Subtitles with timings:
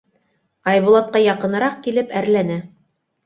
[0.71, 2.57] Айбулатҡа яҡыныраҡ килеп әрләне: